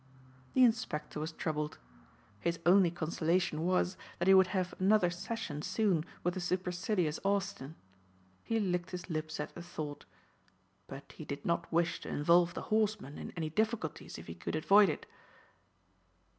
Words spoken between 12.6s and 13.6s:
horseman in any